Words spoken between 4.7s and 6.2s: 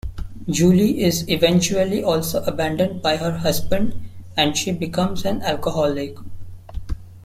becomes an alcoholic.